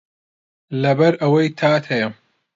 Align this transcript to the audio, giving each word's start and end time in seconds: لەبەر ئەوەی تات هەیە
لەبەر 0.81 1.13
ئەوەی 1.21 1.47
تات 1.59 1.83
هەیە 1.91 2.09